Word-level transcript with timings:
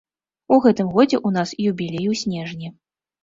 У 0.55 0.57
гэтым 0.63 0.87
годзе 0.95 1.17
ў 1.17 1.29
нас 1.35 1.49
юбілей 1.71 2.09
у 2.13 2.17
снежні. 2.25 2.73